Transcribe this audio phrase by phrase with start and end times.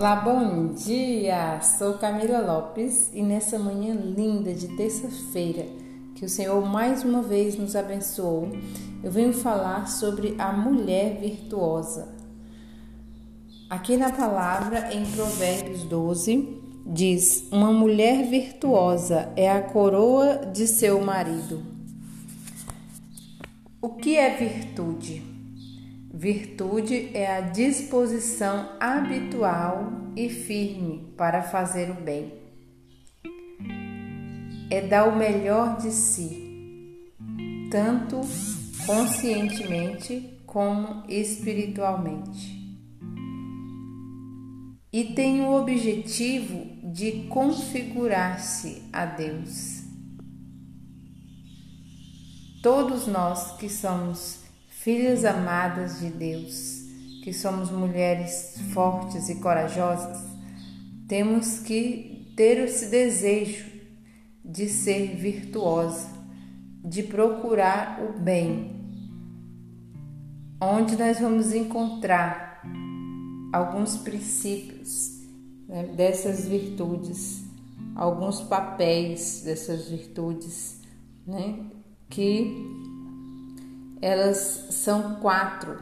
[0.00, 1.60] Olá, bom dia!
[1.60, 5.66] Sou Camila Lopes e nessa manhã linda de terça-feira,
[6.14, 8.48] que o Senhor mais uma vez nos abençoou,
[9.04, 12.08] eu venho falar sobre a mulher virtuosa.
[13.68, 16.48] Aqui na palavra, em Provérbios 12,
[16.86, 21.62] diz: Uma mulher virtuosa é a coroa de seu marido.
[23.82, 25.29] O que é virtude?
[26.12, 32.34] Virtude é a disposição habitual e firme para fazer o bem.
[34.68, 37.06] É dar o melhor de si,
[37.70, 38.20] tanto
[38.84, 42.58] conscientemente como espiritualmente.
[44.92, 49.84] E tem o objetivo de configurar-se a Deus.
[52.60, 54.39] Todos nós que somos
[54.82, 56.86] filhas amadas de Deus,
[57.22, 60.24] que somos mulheres fortes e corajosas,
[61.06, 63.70] temos que ter esse desejo
[64.42, 66.08] de ser virtuosa,
[66.82, 68.74] de procurar o bem,
[70.58, 72.62] onde nós vamos encontrar
[73.52, 75.20] alguns princípios
[75.68, 77.44] né, dessas virtudes,
[77.94, 80.80] alguns papéis dessas virtudes,
[81.26, 81.66] né,
[82.08, 82.69] que
[84.00, 85.78] elas são quatro,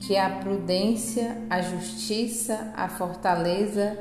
[0.00, 3.98] que é a prudência, a justiça, a fortaleza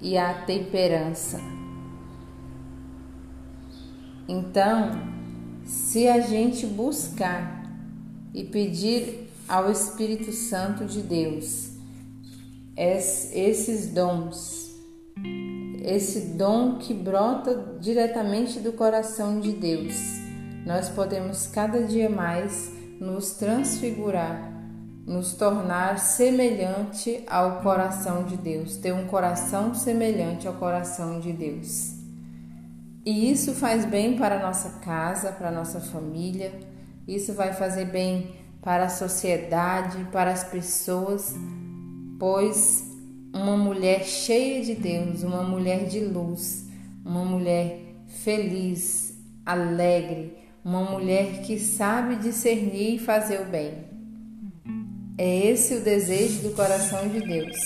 [0.00, 1.40] e a temperança.
[4.28, 4.92] Então,
[5.64, 7.68] se a gente buscar
[8.32, 11.72] e pedir ao Espírito Santo de Deus
[12.76, 14.70] esses dons,
[15.82, 20.21] esse dom que brota diretamente do coração de Deus,
[20.64, 24.52] nós podemos cada dia mais nos transfigurar,
[25.04, 31.94] nos tornar semelhante ao coração de Deus, ter um coração semelhante ao coração de Deus.
[33.04, 36.52] E isso faz bem para a nossa casa, para a nossa família,
[37.06, 41.34] isso vai fazer bem para a sociedade, para as pessoas,
[42.20, 42.84] pois
[43.34, 46.68] uma mulher cheia de Deus, uma mulher de luz,
[47.04, 53.84] uma mulher feliz, alegre, uma mulher que sabe discernir e fazer o bem.
[55.18, 57.56] É esse o desejo do coração de Deus,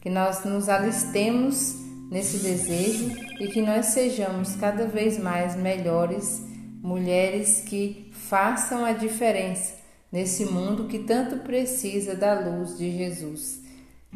[0.00, 1.76] que nós nos alistemos
[2.10, 3.10] nesse desejo
[3.40, 6.42] e que nós sejamos cada vez mais melhores
[6.82, 9.74] mulheres que façam a diferença
[10.12, 13.60] nesse mundo que tanto precisa da luz de Jesus.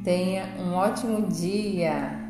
[0.04, 2.27] Tenha um ótimo dia!